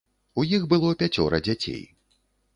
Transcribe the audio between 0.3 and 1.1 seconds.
У іх было